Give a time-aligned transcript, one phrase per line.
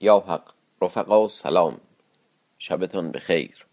[0.00, 0.52] یا حق
[0.82, 1.80] رفقا سلام.
[2.58, 3.66] شبتان بخیر.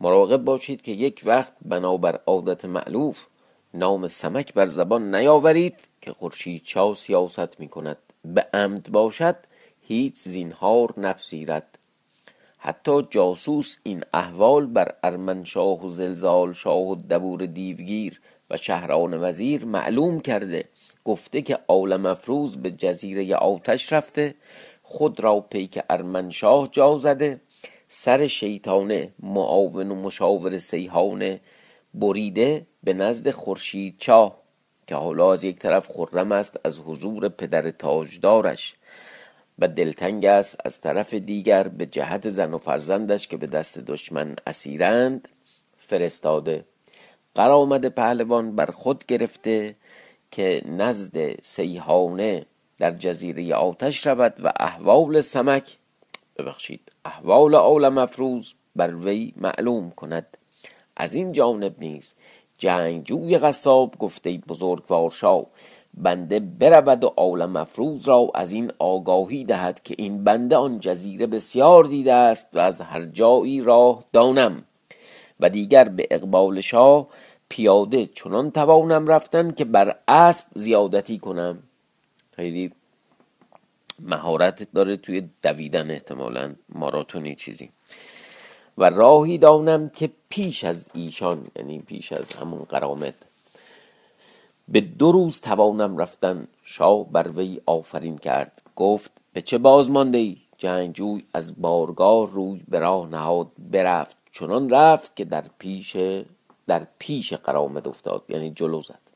[0.00, 3.26] مراقب باشید که یک وقت بنابر عادت معلوف
[3.74, 9.36] نام سمک بر زبان نیاورید که خورشید چا سیاست می کند به عمد باشد
[9.82, 11.78] هیچ زینهار نپذیرد.
[12.58, 18.20] حتی جاسوس این احوال بر ارمنشاه و زلزال شاه و دبور دیوگیر
[18.50, 20.64] و شهران وزیر معلوم کرده
[21.04, 24.34] گفته که عالم افروز به جزیره آتش رفته
[24.90, 27.40] خود را پیک ارمنشاه جا زده
[27.88, 31.40] سر شیطانه معاون و مشاور سیحانه
[31.94, 34.36] بریده به نزد خورشید چاه
[34.86, 38.74] که حالا از یک طرف خرم است از حضور پدر تاجدارش
[39.58, 44.36] و دلتنگ است از طرف دیگر به جهت زن و فرزندش که به دست دشمن
[44.46, 45.28] اسیرند
[45.78, 46.64] فرستاده.
[47.34, 49.74] قرآمد پهلوان بر خود گرفته
[50.30, 52.46] که نزد سیحانه
[52.78, 55.78] در جزیره آتش رود و احوال سمک
[56.36, 60.36] ببخشید احوال عالم افروز بر وی معلوم کند.
[60.96, 62.14] از این جانب نیز
[62.58, 65.46] جنگجوی قصاب گفته بزرگوار شاه
[65.94, 71.26] بنده برود و عالم افروز را از این آگاهی دهد که این بنده آن جزیره
[71.26, 74.64] بسیار دیده است و از هر جایی راه دانم.
[75.40, 77.06] و دیگر به اقبال شاه
[77.48, 81.62] پیاده چنان توانم رفتن که بر اسب زیادتی کنم.
[82.38, 82.72] خیلی
[84.00, 87.70] مهارت داره توی دویدن احتمالا ماراتونی چیزی.
[88.78, 93.14] و راهی دانم که پیش از ایشان یعنی پیش از همون قرامت
[94.68, 98.62] به دو روز توانم رفتن شاه بر وی آفرین کرد.
[98.76, 104.16] گفت به چه باز مانده ای جنگجوی از بارگاه روی به راه نهاد برفت.
[104.32, 105.96] چنان رفت که در پیش
[106.66, 109.07] در پیش قرامت افتاد یعنی جلو زد.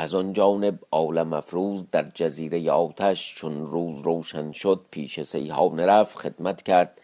[0.00, 6.18] از آن جانب عالم افروز در جزیره آتش چون روز روشن شد پیش سیحانه رفت
[6.18, 7.00] خدمت کرد.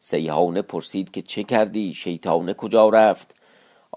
[0.00, 3.34] سیحانه پرسید که چه کردی؟ شیطانه کجا رفت؟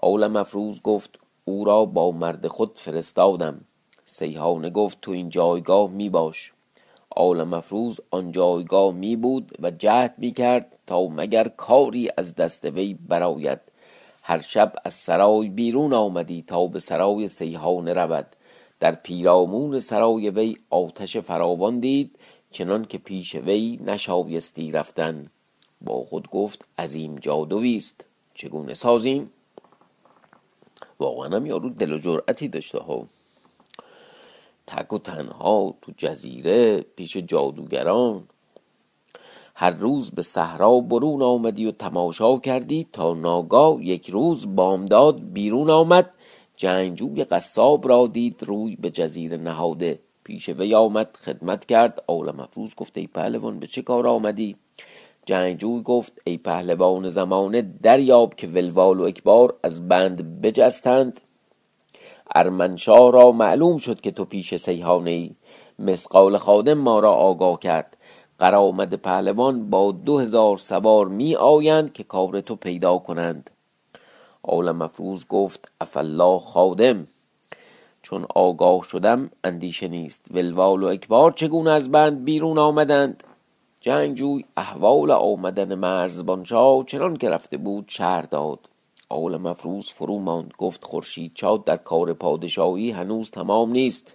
[0.02, 3.60] عالم افروز گفت او را با مرد خود فرستادم.
[4.04, 6.52] سیحانه گفت تو این جایگاه می باش.
[7.16, 12.64] عالم افروز آن جایگاه می بود و جهد می کرد تا مگر کاری از دست
[12.64, 13.60] وی براید
[14.28, 18.26] هر شب از سرای بیرون آمدی تا به سرای سیحانه رود.
[18.80, 22.18] در پیرامون سرای وی آتش فراوان دید
[22.50, 25.30] چنان که پیش وی نشایستی رفتن.
[25.80, 28.04] با خود گفت عظیم جادویی است.
[28.34, 29.30] چگونه سازیم؟
[31.00, 33.06] واقعا هم یارو دل و جرأتی داشته ها.
[34.66, 38.28] تک و تنها تو جزیره پیش جادوگران.
[39.60, 45.70] هر روز به صحرا برون آمدی و تماشا کردی تا ناگاه یک روز بامداد بیرون
[45.70, 46.10] آمد.
[46.56, 49.98] جنگجوی قصاب را دید روی به جزیره نهاده.
[50.24, 52.02] پیش وی آمد خدمت کرد.
[52.08, 54.56] عالم افروز گفت ای پهلوان به چه کار آمدی؟
[55.26, 61.20] جنگجوی گفت ای پهلوان زمانه دریاب که ولوال و اکبار از بند بجستند.
[62.34, 65.30] ارمنشاه را معلوم شد که تو پیش سیحانه ای
[65.78, 67.97] مسقال خادم ما را آگاه کرد.
[68.38, 73.50] قرامد پهلوان با دو هزار سوار می آیند که کار تو پیدا کنند.
[74.42, 77.06] عالم مفروض گفت افالله خادم
[78.02, 80.26] چون آگاه شدم اندیشه نیست.
[80.30, 83.24] ولوال و اکبار چگونه از بند بیرون آمدند؟
[83.80, 88.58] جنگجوی احوال آمدن مرزبانشاه چنان که رفته بود شهر داد.
[89.08, 94.14] آول مفروض فرو ماند گفت خورشید چاد در کار پادشاهی هنوز تمام نیست.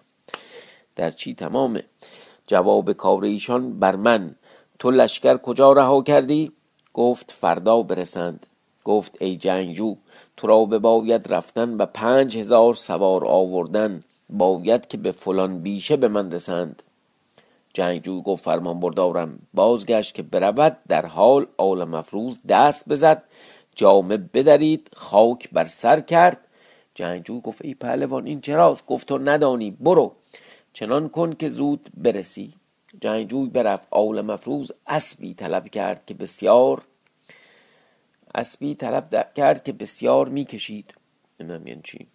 [0.95, 1.83] در چی تمامه؟
[2.47, 4.35] جواب کار ایشان بر من
[4.79, 6.51] تو لشکر کجا رها کردی؟
[6.93, 8.45] گفت فردا برسند.
[8.83, 9.95] گفت ای جنگجو
[10.37, 16.07] تو را باید رفتن و پنج هزار سوار آوردن باید که به فلان بیشه به
[16.07, 16.83] من رسند.
[17.73, 19.39] جنگجو گفت فرمان بردارم.
[19.53, 23.23] بازگشت که برود در حال آل مفروض دست بزد
[23.75, 26.37] جامه بدرید خاک بر سر کرد.
[26.95, 30.11] جنگجو گفت ای پهلوان این چراست؟ گفت تو ندانی برو.
[30.73, 32.53] چنان کن که زود برسی.
[33.01, 34.71] جنگجوی برفت آول مفروض.
[34.87, 36.81] اسبی طلب کرد که بسیار
[38.35, 40.93] اسبی طلب کرد که بسیار می‌کشید.
[41.39, 42.07] نمی‌دونم چی؟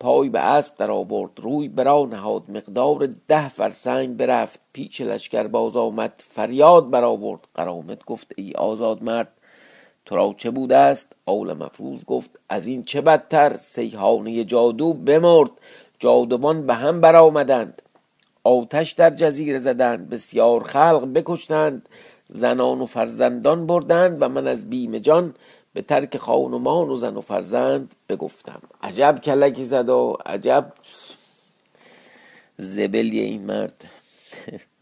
[0.00, 1.30] پای به اسب در آورد.
[1.36, 2.50] روی برا نهاد.
[2.50, 4.60] مقدار ده فرسنگ برفت.
[4.72, 6.12] پیچ لشکر باز آمد.
[6.18, 7.40] فریاد برآورد.
[7.54, 9.28] قرامت گفت ای آزاد مرد
[10.04, 15.50] تو را چه بوده است؟ آول مفروض گفت از این چه بدتر؟ سیحانه جادو بمرد.
[15.98, 17.82] جادوان به هم برآمدند.
[18.44, 21.88] آتش در جزیره زدند بسیار خلق بکشتند
[22.28, 25.34] زنان و فرزندان بردند و من از بیم جان
[25.74, 28.60] به ترک خانمان و زن و فرزند بگفتم.
[28.82, 30.72] عجب کلکی زد و عجب
[32.58, 33.84] زبلی این مرد.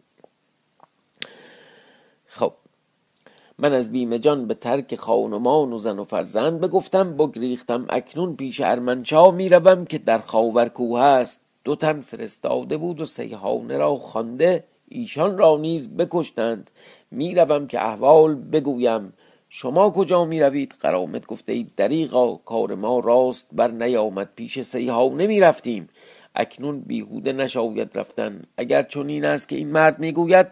[3.58, 8.60] من از بیم جان به ترک خانمان و زن و فرزند بگفتم بگریختم اکنون پیش
[8.60, 11.40] ارمنشا می‌روم که در خاور کوه است.
[11.64, 16.70] دو تن فرستاده بود و سیحانه را خوانده ایشان را نیز بکشتند.
[17.10, 19.12] می‌روم که احوال بگویم.
[19.48, 24.28] شما کجا می روید قرامت گفته اید دریغا کار ما راست بر نیامد.
[24.36, 25.88] پیش سیحانه می رفتیم
[26.34, 28.42] اکنون بیهوده نشاید رفتن.
[28.56, 30.46] اگر چون این است که این مرد می‌گوید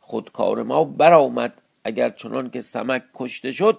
[0.00, 1.52] خود کار ما برآمد.
[1.86, 3.78] اگر چنان که سمک کشته شد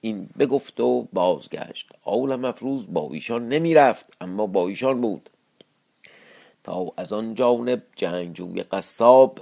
[0.00, 1.88] این بگفت و بازگشت.
[2.04, 5.30] آول مفروض با ایشان نمی‌رفت اما با ایشان بود.
[6.64, 9.38] تا از آن جانب جنگجوی قصاب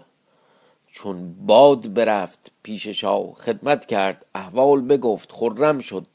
[0.92, 4.26] چون باد برفت پیش شاه خدمت کرد.
[4.34, 6.06] احوال بگفت خرم شد.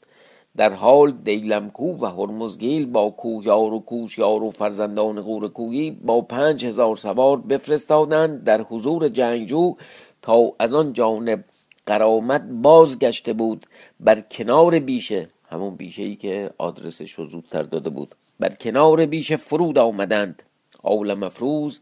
[0.56, 6.96] در حال دیلمکو و هرمزگیل با کوهیار و کوشیار و فرزندان غورکویی با پنج هزار
[6.96, 9.74] سوار بفرستادند در حضور جنگجو
[10.22, 11.44] تا از آن جانب
[11.86, 13.66] قرامت بازگشته بود
[14.00, 18.14] بر کنار بیشه همون بیشه ای که آدرسش رو زودتر داده بود.
[18.40, 20.42] بر کنار بیشه فرود آمدند.
[20.82, 21.80] آول مفروز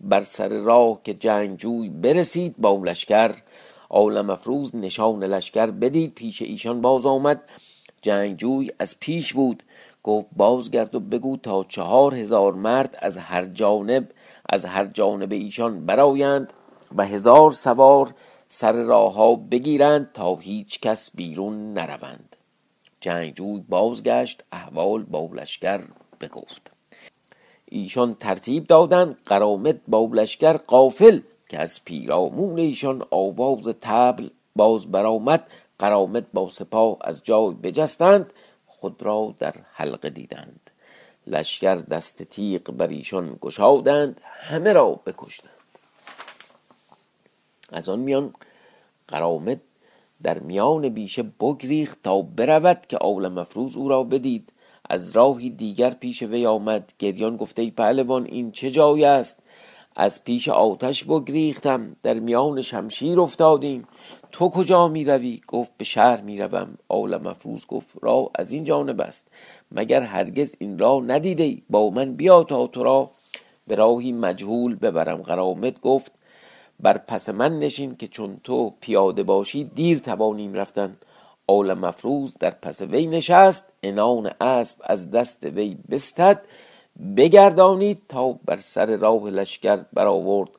[0.00, 3.34] بر سر راه که جنگجوی برسید با لشکر.
[3.88, 7.42] آول مفروز نشان لشکر بدید پیش ایشان باز آمد.
[8.02, 9.62] جنگجوی از پیش بود.
[10.02, 14.08] گفت بازگرد و بگو تا چهار هزار مرد از هر جانب
[14.48, 16.52] از هر جانب ایشان برایند
[16.96, 18.14] و هزار سوار
[18.50, 22.36] سر راه ها بگیرند تا هیچ کس بیرون نروند.
[23.00, 25.80] جنگجوی بازگشت احوال با لشکر
[26.20, 26.72] بگفت.
[27.66, 35.46] ایشان ترتیب دادند قرامت با لشکر قافل که از پیرامون ایشان آواز تبل باز برآمد.
[35.78, 38.32] قرامت با سپاه از جای بجستند
[38.66, 40.70] خود را در حلقه دیدند.
[41.26, 45.57] لشکر دست تیغ بر ایشان گشادند همه را بکشتند.
[47.72, 48.32] از آن میان
[49.08, 49.60] قرامت
[50.22, 54.52] در میان بیشه بگریخت تا برود که آول مفروز او را بدید.
[54.90, 56.92] از راهی دیگر پیش وی آمد.
[56.98, 59.42] گریان گفته ای پهلوان این چه جای است؟
[59.96, 61.96] از پیش آتش بگریختم.
[62.02, 63.88] در میان شمشیر افتادیم.
[64.32, 68.64] تو کجا می روی؟ گفت به شهر می روم آول مفروز گفت راه از این
[68.64, 69.26] جانب است.
[69.72, 73.10] مگر هرگز این راه ندیده با من بیا تا تو را
[73.66, 75.22] به راهی مجهول ببرم.
[75.22, 76.12] قرامت گفت
[76.80, 80.96] بر پس من نشین که چون تو پیاده باشی دیر توانیم رفتن.
[81.46, 86.40] آل مفروز در پس وی نشست انان اسب از دست وی بستد.
[87.16, 90.50] بگردانید تا بر سر راه لشکر برآورد.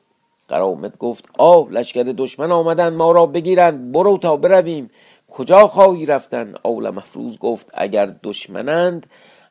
[0.48, 4.90] قرامت گفت آه لشکر دشمن آمدن ما را بگیرند برو تا برویم.
[5.30, 9.06] کجا خواهی رفتن؟ آول مفروز گفت اگر دشمنند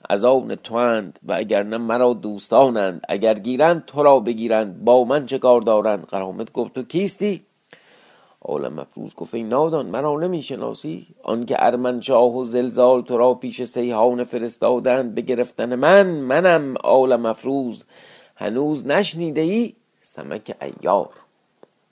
[0.09, 4.83] از آن تواند و اگر نه مرا دوستانند اگر گیرند تو را بگیرند.
[4.83, 7.45] با من چه کار دارند؟ قرامت گفت تو کیستی؟
[8.41, 14.23] عالم مفروض گفت ای نادان مرا نمی‌شناسی؟ آنکه ارمنشاه و زلزال تو را پیش سیحان
[14.23, 17.83] فرستادند به گرفتن من منم عالم مفروض.
[18.35, 19.75] هنوز نشنیده ای؟
[20.05, 21.09] سمک ایار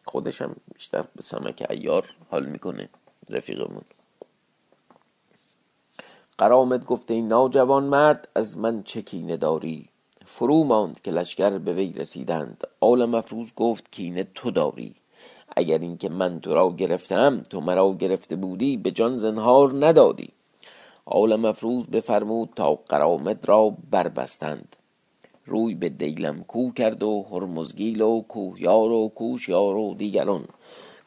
[0.05, 2.89] خودشم بیشتر به سمک ایار حال می‌کنه
[3.29, 3.81] رفیقمون.
[6.37, 9.89] قرامت گفته این ناجوان مرد از من چه کینه داری؟
[10.25, 12.63] فرو ماند که لشکر به وی رسیدند.
[12.79, 14.95] آل مفروض گفت کینه تو داری.
[15.55, 20.29] اگر اینکه من تو را گرفتم تو مرا گرفته بودی به جان زنهار ندادی.
[21.05, 24.75] آل مفروض بفرمود تا قرامت را بربستند.
[25.45, 30.45] روی به دیلم کو کرد و هرمزگیل و کوهیار و کوشیار و دیگران.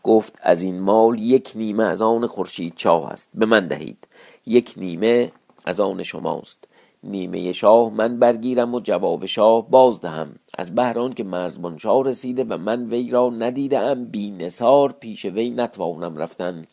[0.03, 4.07] گفت از این مال یک نیمه از آن خورشید چاه است به من دهید.
[4.47, 5.33] یک نیمه
[5.65, 6.65] از آن شماست.
[7.05, 12.45] نیمه شاه من برگیرم و جواب شاه باز دهم از بهران که مرزبان شاه رسیده
[12.45, 16.67] و من وی را ندیدم بی نصار پیش وی نتوانم رفتن.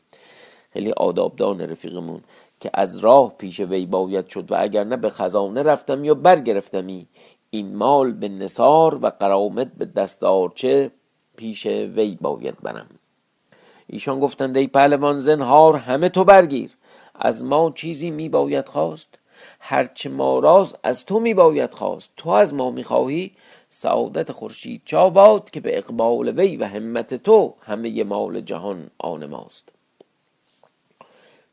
[0.74, 2.22] خیلی آدابدان رفیقمون
[2.60, 7.08] که از راه پیش وی باید شد و اگر نه به خزانه رفتم یا برگرفتمی.
[7.50, 10.92] این مال به نصار و قرامت به دستارچه
[11.38, 12.88] پیش وی باید برم.
[13.88, 16.77] ایشان گفتند ای پهلوان زنهار همه تو برگیر.
[17.20, 19.20] از ما چیزی می باید خواست
[19.60, 22.12] هرچه ما راز از تو می باید خواست.
[22.18, 23.32] تو از ما می خواهی
[23.70, 29.70] سعادت خورشید چاباد که به اقبال وی و همت تو همه مال جهان آن ماست.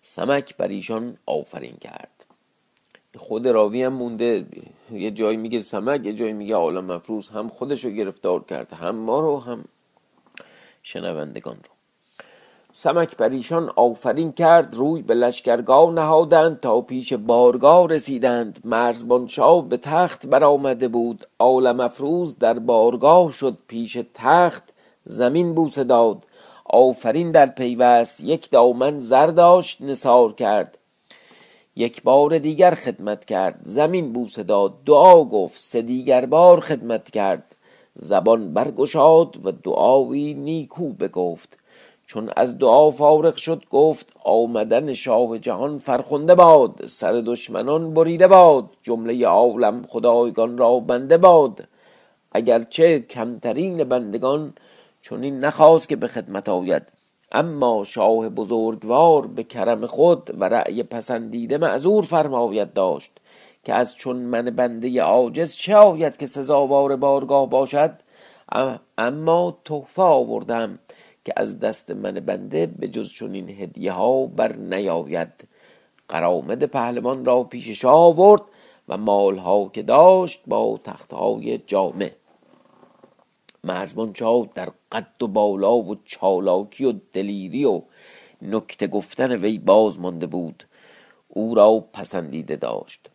[0.02, 2.10] سمک بر ایشان آفرین کرد.
[3.16, 4.46] خود راوی هم مونده.
[4.92, 7.28] یه جایی میگه سمک یه جایی میگه عالم مفروض.
[7.28, 9.64] هم خودش رو گرفتار کرد هم ما رو هم
[10.82, 11.73] شنوندگان رو.
[12.76, 18.58] سمک بر ایشان آفرین کرد روی به لشکرگاه نهادند تا پیش بارگاه رسیدند.
[18.64, 21.26] مرزبانشاه به تخت برآمده بود.
[21.38, 24.62] عالم افروز در بارگاه شد پیش تخت
[25.04, 26.24] زمین بوسه داد.
[26.64, 30.78] آفرین در پیوست یک دامن زر داشت نثار کرد.
[31.76, 34.74] یک بار دیگر خدمت کرد زمین بوسه داد.
[34.86, 37.54] دعا گفت سه دیگر بار خدمت کرد.
[37.94, 41.63] زبان برگشاد و دعایی نیکو بگفت.
[42.06, 48.64] چون از دعا فارغ شد گفت آمدن شاه جهان فرخنده باد سر دشمنان بریده باد
[48.82, 51.64] جمله عالم خدایگان را بنده باد.
[52.32, 54.54] اگرچه کمترین بندگان
[55.02, 56.82] چنین نخواست که به خدمت آید.
[57.32, 63.10] اما شاه بزرگوار به کرم خود و رأی پسندیده معذور فرماید داشت
[63.64, 67.90] که از چون من بنده عاجز چه آید که سزاوار بارگاه باشد؟
[68.98, 70.78] اما تحفه آوردم
[71.24, 75.48] که از دست من بنده به جز چنین هدیه ها بر نیاید.
[76.08, 78.42] قرامد پهلوان را پیش شاه آورد
[78.88, 82.10] و مالها که داشت با تختهای جامع.
[83.64, 87.82] مرزبان چاو در قد و بالا و چالاکی و دلیری و
[88.42, 90.64] نکته گفتن وی باز مانده بود.
[91.28, 93.10] او را پسندیده داشت.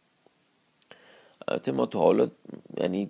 [1.47, 2.29] البته ما تا حالا
[2.77, 3.09] یعنی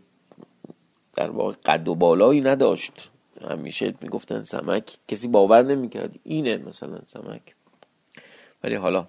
[1.14, 3.10] در واقع قد و بالایی نداشت.
[3.50, 4.98] همیشه می‌گفتن سمک.
[5.08, 7.56] کسی باور نمی‌کرد اینه مثلا سمک.
[8.64, 9.08] ولی حالا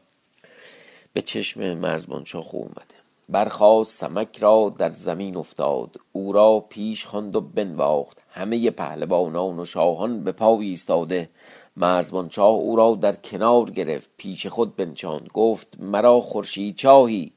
[1.12, 3.00] به چشم مرزبان شاه اومده.
[3.28, 5.96] برخواست سمک را در زمین افتاد.
[6.12, 8.18] او را پیش خواند و بنواخت.
[8.30, 11.30] همه پهلوانان و شاهان به پای ایستاده.
[11.76, 14.10] مرزبان شاه او را در کنار گرفت.
[14.16, 15.28] پیش خود بنشاند.
[15.34, 17.32] گفت مرا خورشید چاهی.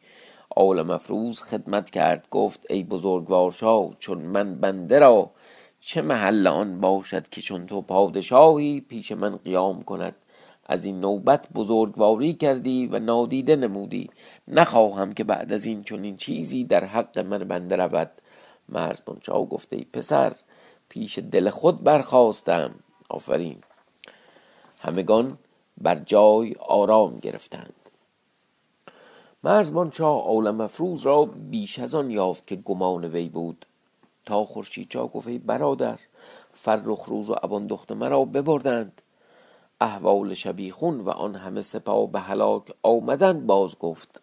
[0.55, 2.27] آل مفروز خدمت کرد.
[2.31, 5.31] گفت ای بزرگوار شاه چون من بنده را
[5.85, 10.15] چه محل آن باشد که چون تو پادشاهی پیش من قیام کند؟
[10.65, 14.09] از این نوبت بزرگواری کردی و نادیده نمودی.
[14.47, 18.11] نخواهم که بعد از این چنین چیزی در حق من بنده رود.
[18.69, 20.35] مرز بنچاو گفته ای پسر
[20.89, 22.75] پیش دل خود برخواستم
[23.09, 23.57] آفرین.
[24.81, 25.37] همگان
[25.81, 27.73] بر جای آرام گرفتند.
[29.43, 33.65] مرزبان شاه عالم افروز را بیش از آن یافت که گمان وی بود.
[34.25, 35.99] تا خورشید چا گفت برادر.
[36.51, 39.01] فرخ روز و ابان دخت مرا ببردند.
[39.81, 44.21] احوال شبیخون و آن همه سپاه به هلاک آمدند باز گفت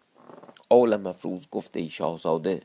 [0.69, 2.61] عالم افروز گفته ای شاهزاده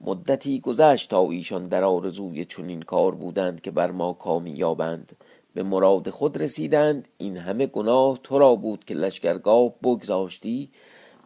[0.00, 5.16] مدتی گذشت تا ایشان در آرزوی چنین کار بودند که بر ما کامی یابند.
[5.54, 10.70] به مراد خود رسیدند این همه گناه تو را بود که لشکرگاه بگذاشتی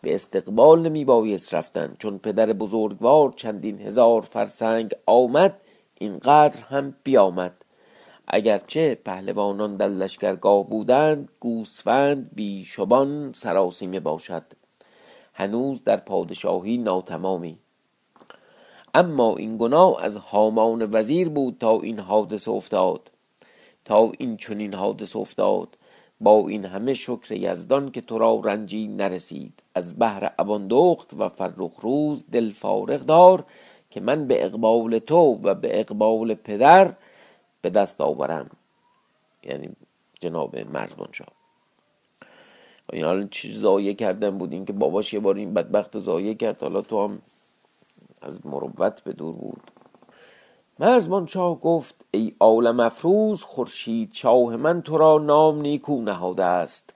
[0.02, 1.94] به استقبال نمی بایست رفتن.
[1.98, 5.62] چون پدر بزرگوار چندین هزار فرسنگ آمد
[5.94, 7.64] اینقدر هم بیامد.
[8.28, 14.44] اگرچه پهلوانان در لشکرگاه بودند گوسفند بیشبان سراسیمه باشد.
[15.34, 17.58] هنوز در پادشاهی ناتمامی.
[18.94, 23.10] اما این گناه از هامان وزیر بود تا این حادثه افتاد.
[23.84, 25.76] تا این چنین حادثه افتاد.
[26.20, 29.62] با این همه شکر یزدان که تو را رنجی نرسید.
[29.74, 33.44] از بهر اباندخت و فرخ روز دل فارغ دار
[33.90, 36.94] که من به اقبال تو و به اقبال پدر
[37.62, 38.50] به دست آورم.
[39.42, 39.68] یعنی
[40.20, 41.28] جناب مرزبان شاه.
[42.92, 44.52] این حالا چیز زایه کردن بود.
[44.52, 46.62] این که باباش یه بار این بدبخت زایه کرد.
[46.62, 47.22] حالا تو هم
[48.22, 49.60] از مروت به دور بود.
[50.80, 56.94] مرزبان شاه گفت ای عالم افروز خورشید شاه من تو را نام نیکو نهاده است.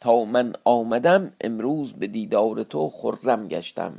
[0.00, 3.92] تا من آمدم امروز به دیدار تو خرم گشتم.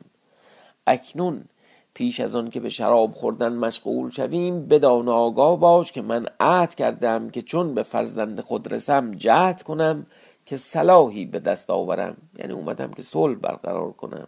[0.87, 1.45] اکنون
[1.93, 6.75] پیش از آن که به شراب خوردن مشغول شویم بدان آگاه باش که من عهد
[6.75, 10.05] کردم که چون به فرزند خود رسم جهد کنم
[10.45, 12.17] که صلاحی به دست آورم.
[12.39, 14.27] یعنی اومدم که صلح برقرار کنم.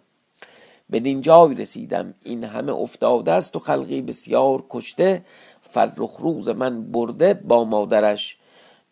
[0.92, 2.14] بدین جای رسیدم.
[2.24, 5.26] این همه افتاده است و خلقی بسیار کشته.
[5.62, 8.38] فرخ روز من برده با مادرش.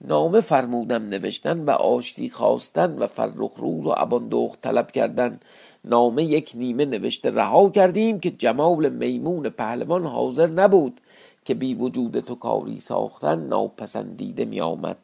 [0.02, 5.40] نامه فرمودم نوشتن و آشتی خواستن و فرخ روز و اباندخت طلب کردن.
[5.86, 11.02] نامه یک نیمه نوشته رها کردیم که جمال میمون پهلوان حاضر نبود
[11.46, 14.98] که بی وجود تو کاری ساختن ناپسندیده می آمد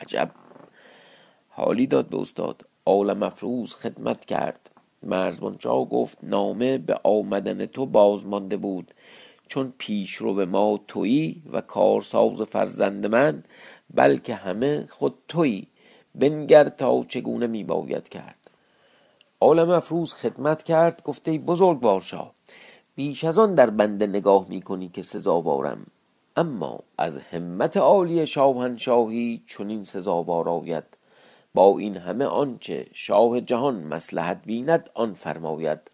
[0.00, 0.30] عجب.
[1.48, 2.62] حالی داد به استاد.
[2.86, 4.73] عالم افروز خدمت کرد.
[5.04, 8.94] مرزبانجا گفت نامه به آمدن تو باز مانده بود.
[9.48, 13.42] چون پیشرو ما تویی و کارساز فرزند من
[13.94, 15.66] بلکه همه خود تویی.
[16.14, 18.36] بنگر تا چگونه می باید کرد؟
[19.40, 22.30] عالم افروز خدمت کرد گفته بزرگ بارشا
[22.94, 25.86] بیش از آن در بنده نگاه می کنی که سزاوارم.
[26.36, 30.84] اما از همت عالی شاهنشاهی چنین سزاوار آید.
[31.54, 35.90] با این همه آنچه شاه جهان مسلحت بیند آن فرماید.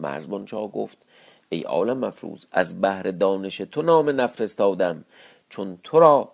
[0.00, 1.06] مرزبان شاه گفت
[1.48, 5.04] ای عالم مفروض از بهر دانش تو نام نفرستادم.
[5.48, 6.32] چون تو را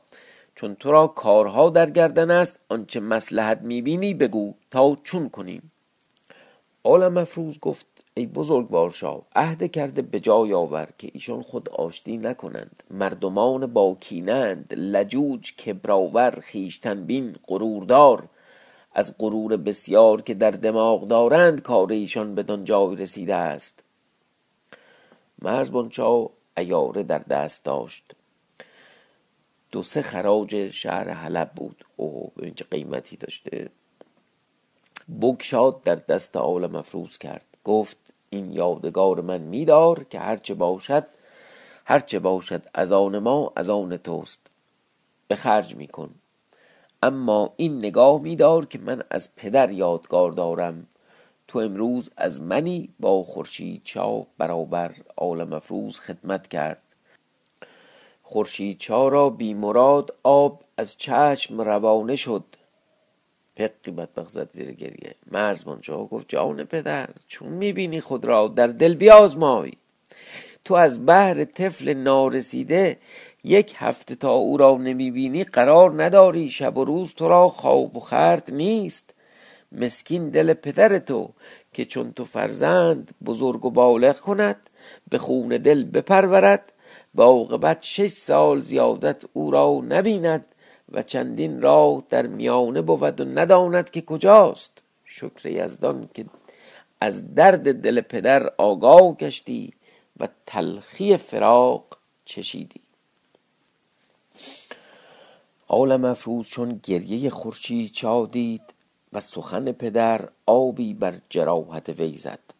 [0.54, 5.72] چون تو را کارها در گردن است آنچه مسلحت می‌بینی بگو تا چون کنیم.
[6.84, 12.16] عالم مفروض گفت ای بزرگوار شاه عهد کرده به جای آور که ایشان خود آشتی
[12.16, 12.82] نکنند.
[12.90, 18.28] مردمان با کینند لجوج کبراور خیشتن بین غروردار.
[18.92, 23.84] از غرور بسیار که در دماغ دارند کار ایشان بدان جای رسیده است.
[25.42, 28.14] مرزبان شاه ایاره در دست داشت.
[29.72, 31.84] دو سه خراج شهر حلب بود.
[31.96, 33.70] اوه ببین چه قیمتی داشته.
[35.20, 37.44] بگشاد در دست آل مفروض کرد.
[37.64, 37.96] گفت
[38.30, 41.06] این یادگار من میدار که هرچه باشد
[41.84, 44.46] هرچه باشد از آن ما از آن توست.
[45.28, 46.14] به خرج میکن.
[47.02, 50.86] اما این نگاه میدار که من از پدر یادگار دارم.
[51.48, 56.82] تو امروز از منی با خورشید چا برابر آل مفروض خدمت کرد.
[58.22, 62.44] خورشید چا را بی مراد آب از چشم روانه شد.
[63.56, 65.14] پقی بدبخت زد زیر گریه.
[65.30, 69.72] مرزمان چا گفت جان پدر چون می‌بینی خود را در دل بیازمای.
[70.64, 72.98] تو از بحر طفل نارسیده
[73.44, 78.00] یک هفته تا او را نمی‌بینی قرار نداری شب و روز تو را خواب و
[78.00, 79.14] خرد نیست.
[79.72, 81.30] مسکین دل پدر تو
[81.72, 84.70] که چون تو فرزند بزرگ و بالغ کند
[85.10, 86.72] به خون دل بپرورد
[87.14, 90.53] با عاقبت شش سال زیادت او را نبیند.
[90.94, 94.82] و چندین راه در میانه بود و نداند که کجاست.
[95.04, 96.24] شکر یزدان که
[97.00, 99.72] از درد دل پدر آگاه گشتی
[100.20, 101.84] و تلخی فراق
[102.24, 102.80] چشیدی.
[105.68, 108.62] عالم افروز چون گریه خورشید چادید
[109.12, 112.53] و سخن پدر آبی بر جراحت وی زد.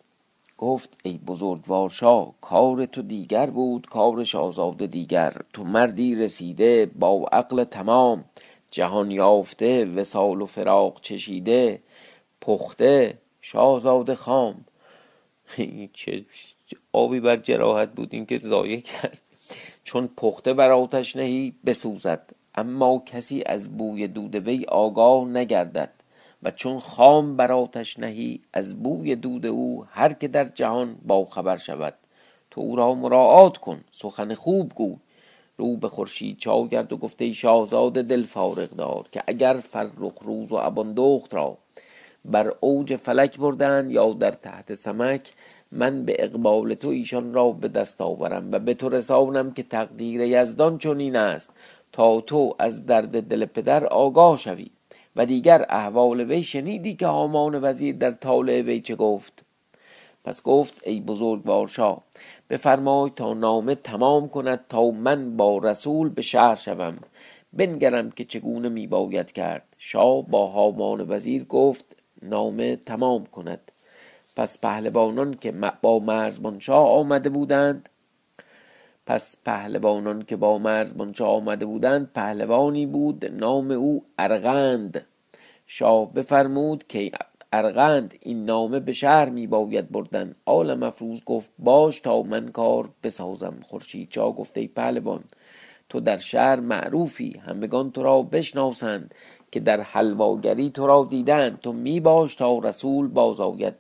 [0.65, 5.33] گفت ای بزرگوار شاه کار تو دیگر بود کار شاهزاده دیگر.
[5.53, 8.25] تو مردی رسیده با عقل تمام.
[8.71, 11.83] جهان یافته وسال و فراق چشیده
[12.41, 14.65] پخته شاهزاده خام.
[15.93, 16.25] چه
[16.93, 19.23] آبی بر جراحت بود این که ضایع کرد.
[19.85, 22.31] چون پخته بر آتش نهی بسوزد.
[22.55, 26.04] اما کسی از بوی دود وی آگاه نگردد.
[26.45, 31.25] و چون خام بر آتش نهی از بوی دود او هر که در جهان با
[31.25, 31.95] خبر شود.
[32.51, 34.97] تو او را مراعات کن سخن خوب گو
[35.57, 40.53] رو به خورشید چا گرد و گفته شاهزاد دل فارغ دار که اگر فرخ روز
[40.53, 41.59] و اباندخت را
[42.25, 45.33] بر اوج فلک بردن یا در تحت سمک
[45.73, 50.21] من به اقبال تو ایشان را به دست آورم و به تو رسانم که تقدیر
[50.21, 51.51] یزدان چنین است
[51.93, 54.71] تا تو از درد دل پدر آگاه شوی.
[55.17, 59.45] و دیگر احوال وی شنیدی که هامان وزیر در طالع وی چه گفت؟
[60.25, 62.03] پس گفت ای بزرگ شاه
[62.51, 66.99] بفرمای تا نامه تمام کند تا من با رسول به شهر شوم.
[67.53, 69.63] بنگرم که چگونه می باید کرد.
[69.79, 71.85] شاه با هامان وزیر گفت
[72.23, 73.73] نامه تمام کند.
[74.37, 77.89] پس پهلوانان که با مرزبان شاه آمده بودند
[79.07, 85.07] پس پهلوانان که با مرزبانچه آمده بودند پهلوانی بود نام او ارغند.
[85.67, 87.11] شاه بفرمود که
[87.53, 90.35] ارغند این نامه به شهر می باید بردن.
[90.45, 93.55] آل مفروض گفت باش تا من کار بسازم.
[93.63, 95.25] خورشید چا گفته پهلوان
[95.89, 99.15] تو در شهر معروفی همگان تو را بشناسند
[99.53, 103.75] که در حلواگری تو را دیدند تو می باش تا رسول باز آید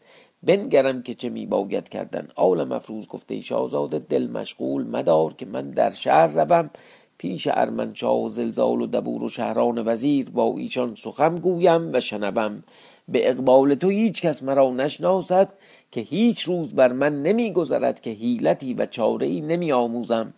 [0.46, 2.28] بنگرم که چه می باید کردن.
[2.34, 6.70] آل مفروض گفته شاهزاده دل مشغول مدار که من در شهر روم.
[7.18, 12.62] پیش ارمنشاه و زلزال و دبور و شهران وزیر با ایشان سخم گویم و شنوم.
[13.08, 15.52] به اقبال تو هیچ کس مرا نشناسد
[15.90, 20.34] که هیچ روز بر من نمی گذرد که حیلتی و چاره ای نمی آموزم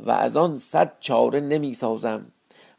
[0.00, 2.26] و از آن صد چاره نمی سازم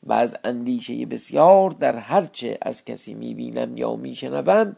[0.04, 4.76] و از اندیشه بسیار در هرچه از کسی می بینم یا می شنوم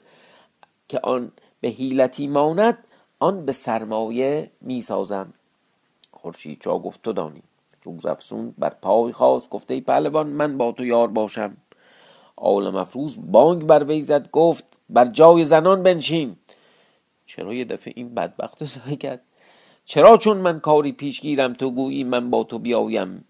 [0.88, 1.32] که آن
[1.62, 2.78] به حیلتی ماند
[3.20, 5.34] آن به سرمایه می سازم
[6.12, 7.44] خورشید چا گفت تو دانی.
[7.84, 11.58] روز افسون بر پای خواست گفته ای پهلوان من با تو یار باشم.
[12.36, 16.36] آل مفروض بانگ بر وی زد گفت بر جای زنان بنشین.
[17.26, 19.22] چرا یه دفعه این بدبخت رو کرد؟
[19.86, 23.26] چرا چون من کاری پیش گیرم تو گویی من با تو بیایم؟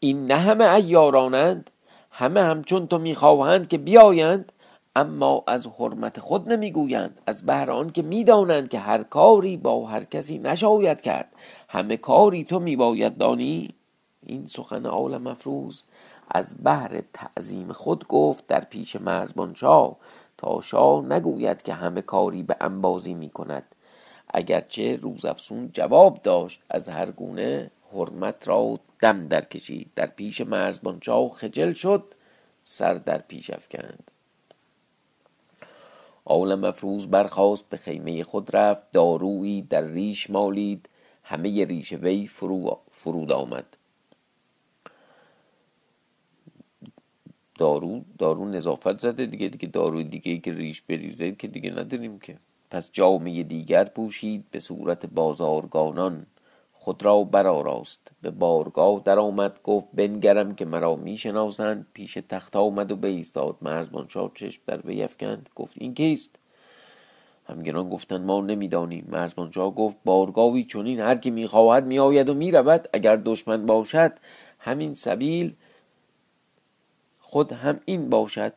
[0.00, 1.70] این نه همه ایارانند
[2.10, 4.51] همه همچون تو می‌خواهند که بیایند.
[4.96, 10.04] اما از حرمت خود نمی‌گویند از بهر آن که می‌دانند که هر کاری با هر
[10.04, 11.32] کسی نشاید کرد.
[11.68, 13.74] همه کاری تو میباید دانی؟
[14.26, 15.82] این سخن آل مفروض
[16.30, 19.96] از بهر تعظیم خود گفت در پیش مرزبان شاه
[20.38, 23.74] تا شاه نگوید که همه کاری به انبازی می کند
[24.34, 31.00] اگرچه روزافسون جواب داشت از هر گونه حرمت را دم در کشید در پیش مرزبان
[31.00, 32.04] چاو خجل شد
[32.64, 34.10] سر در پیش افکند.
[36.24, 40.88] آل مفروز برخواست به خیمه خود رفت دارویی در ریش مالید
[41.22, 43.76] همه ریش وی فرو فرود آمد.
[47.58, 52.38] دارو دارو نظافت زده دیگه دیگه دارو دیگه که ریش بریزه که دیگه نداریم که.
[52.70, 56.26] پس جامعه دیگر پوشید به صورت بازارگانان.
[56.82, 58.10] خود را برآراست.
[58.22, 61.86] به بارگاه در آمد گفت بنگرم که مرا می‌شناسند.
[61.94, 63.56] پیش تخت آمد و بایستاد.
[63.62, 65.48] مرزبان شاه چشم در وی افکند.
[65.54, 66.30] گفت این کیست؟
[67.44, 69.08] همگنان گفتند ما نمی‌دانیم.
[69.08, 72.88] مرزبان شاه گفت بارگاهی چنین هر کی می‌خواهد میآید و می‌رود.
[72.92, 74.12] اگر دشمن باشد
[74.58, 75.54] همین سبیل
[77.20, 78.52] خود هم این باشد.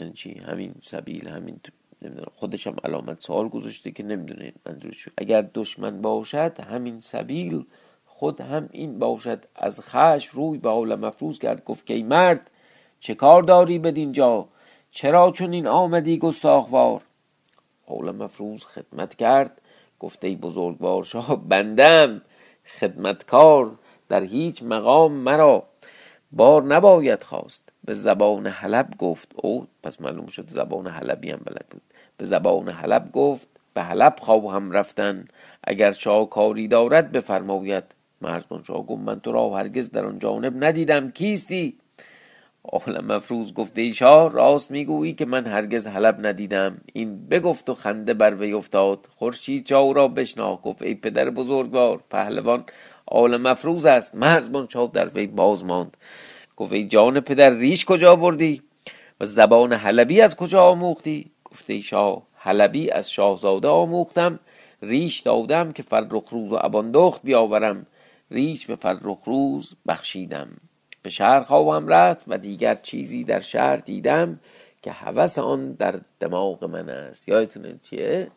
[0.00, 1.60] یعنی چی؟ همین سبیل همین
[2.02, 2.32] نمی‌دونم.
[2.36, 7.64] خودش هم علامت سوال گذاشته که نمی‌دونه منظورش اگر دشمن باشد همین سبیل
[8.06, 9.44] خود هم این باشد.
[9.56, 11.64] از خش روی به عالم مفروض کرد.
[11.64, 12.50] گفت که ای مرد
[13.00, 14.48] چه کار داری بدین جا
[14.90, 17.02] چرا چون این آمدی گستاخوار؟
[17.86, 19.60] عالم مفروض خدمت کرد.
[19.98, 22.22] گفته ای بزرگوار شاه بندم.
[22.80, 25.68] خدمتکار در هیچ مقام مرا
[26.32, 27.67] بار نباید خواست.
[27.88, 29.32] به زبان حلب گفت.
[29.36, 31.82] او پس معلوم شد زبان حلبی هم بلد بود.
[32.16, 35.24] به زبان حلب گفت به حلب خواهم رفتن.
[35.64, 37.84] اگر شاه کاری دارد بفرماید.
[38.20, 41.10] مرزبان شاه گفت من تو را هرگز در آن جانب ندیدم.
[41.10, 41.76] کیستی؟
[42.64, 46.78] عالم مفروض گفته ای شاه راست می‌گویی که من هرگز حلب ندیدم.
[46.92, 49.08] این بگفت و خنده بر وی افتاد.
[49.16, 52.64] خورشید چاو را بشناه گفت ای پدر بزرگوار پهلوان
[53.06, 54.14] عالم مفروض است.
[54.14, 55.96] مرزبان شاه در وی باز ماند.
[56.58, 58.62] گفت ای جان پدر ریش کجا بردی؟
[59.20, 64.38] و زبان حلبی از کجا آموختی؟ گفته شاه حلبی از شاهزاده آموختم
[64.82, 67.86] ریش دادم که فرخ روز و اباندخت بیاورم
[68.30, 70.48] ریش به فرخ روز بخشیدم.
[71.02, 74.40] به شهر خواهم رفت و دیگر چیزی در شهر دیدم
[74.82, 77.28] که هوس آن در دماغ من است.
[77.28, 78.30] یادتونه چیه؟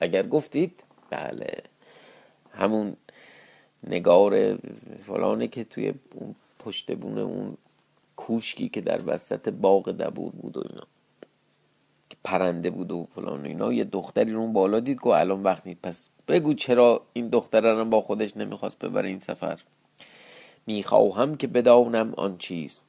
[0.00, 1.54] اگر گفتید بله.
[2.52, 2.96] همون
[3.86, 4.58] نگار
[5.06, 6.34] فلانه که توی اون
[6.64, 7.56] پشت بونه اون
[8.16, 10.86] کوشکی که در وسط باغ دبور بود و اینا.
[12.10, 13.72] که پرنده بود و فلان اینا.
[13.72, 15.80] یه دختری رو بالا دید که الان وقت نیست.
[15.82, 19.60] پس بگو چرا این دختر رو با خودش نمی‌خواست ببره این سفر.
[20.66, 22.84] می‌خواهم که بدانم آن چیست.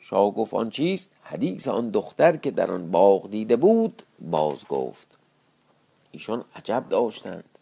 [0.00, 5.18] شاه گفت آن چیست؟ حدیث آن دختر که در آن باغ دیده بود باز گفت.
[6.12, 7.53] ایشان عجب داشتند.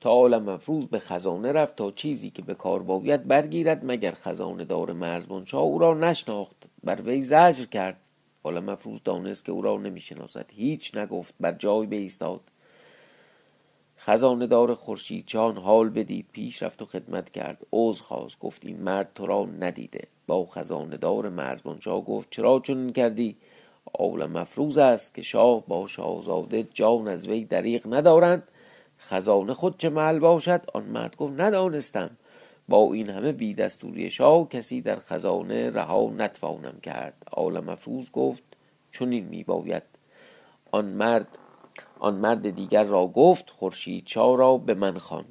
[0.00, 4.92] تا عالم به خزانه رفت تا چیزی که به کار باید برگیرد مگر خزانه دار
[4.92, 6.56] مرزبان شاه او را نشناخت.
[6.84, 8.00] بر وی زجر کرد.
[8.44, 10.50] عالم مفروض دانست که او را نمی‌شناسد.
[10.54, 11.34] هیچ نگفت.
[11.40, 12.40] بر جای بایستاد.
[13.98, 16.26] خزانه دار خورشید چان حال بدید.
[16.32, 17.66] پیش رفت و خدمت کرد.
[17.72, 18.38] عوض خواست.
[18.38, 20.00] گفت این مرد تو را ندیده.
[20.26, 23.36] با خزانه دار مرزبان شاه گفت چرا چون کردی؟
[23.94, 28.42] عالم مفروض است که شاه با شاهزاده جان از وی دریغ ندارند.
[29.00, 32.10] خزانه خود چه محل باشد؟ آن مرد گفت ندانستم.
[32.68, 37.14] با این همه بی دستوری شاه کسی در خزانه رها نتوانم کرد.
[37.32, 38.42] عالم مفروض گفت
[38.90, 39.82] چون این می باید.
[40.70, 41.38] آن مرد
[41.98, 45.24] آن مرد دیگر را گفت خورشید چا را به من خوان.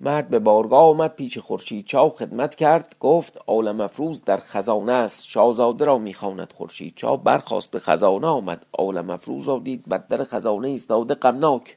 [0.00, 2.96] مرد به بارگاه آمد پیش خورشید چاو خدمت کرد.
[3.00, 5.24] گفت عالم مفروض در خزانه است.
[5.28, 8.66] شاهزاده را می‌خواند خورشید چاو برخواست به خزانه آمد.
[8.72, 11.76] عالم مفروض را دید بر در خزانه ایستاده غمناک.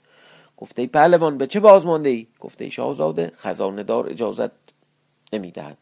[0.58, 4.52] گفته ای پهلوان به چه باز مانده ای گفته شاهزاده خزانه دار اجازت
[5.34, 5.78] نمی‌دهد.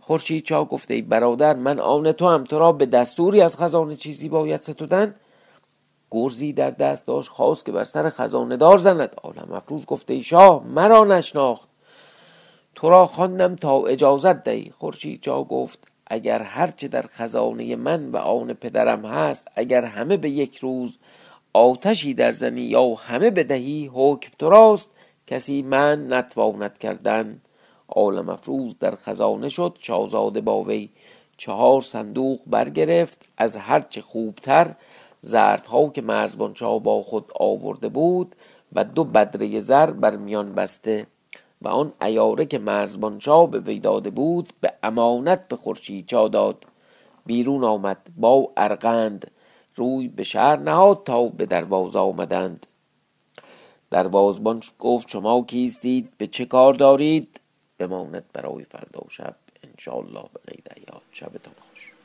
[0.00, 3.96] خورشید چا گفته ای برادر من آن تو هم تو را به دستوری از خزانه
[3.96, 5.14] چیزی باید ستودن؟
[6.10, 9.14] گرزی در دست داشت خواست که بر سر خزانه دار زند.
[9.22, 11.68] عالم افروز گفته ای شاه مرا نشناخت.
[12.74, 14.70] تو را خواندم تا اجازت دهی.
[14.78, 20.30] خورشید چا گفت اگر هرچه در خزانه من و آن پدرم هست اگر همه به
[20.30, 20.98] یک روز
[21.56, 24.90] آتشی در زنی یا همه بدهی حکم تو راست
[25.26, 27.40] کسی من نتواند کردن.
[27.88, 30.88] عالم افروز در خزانه شد شاهزاده با وی.
[31.36, 34.74] چهار صندوق برگرفت از هرچه خوبتر.
[35.26, 38.36] ظرفها که مرزبان شاه با خود آورده بود
[38.72, 41.06] و دو بدره زر بر میان بسته.
[41.62, 46.64] و آن ایاره که مرزبان شاه به وی داده بود به امانت به خورشید داد.
[47.26, 49.30] بیرون آمد با ارغند.
[49.76, 52.66] روی به شهر نهاد تا به دروازه آمدند.
[53.90, 57.40] دروازبان گفت شما کیستید؟ به چه کار دارید؟
[57.78, 59.36] بماند برای فردا و شب.
[59.64, 61.95] انشاءالله به قید ایاد شبتان خوش.